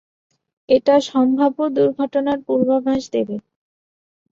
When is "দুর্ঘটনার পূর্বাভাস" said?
1.77-3.03